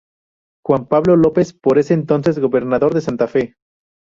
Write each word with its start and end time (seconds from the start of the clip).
Juan 0.65 0.87
Pablo 0.87 1.15
López", 1.15 1.53
por 1.53 1.77
ese 1.77 1.93
entonces, 1.93 2.39
gobernador 2.39 2.95
de 2.95 3.01
Santa 3.01 3.27
Fe. 3.27 3.53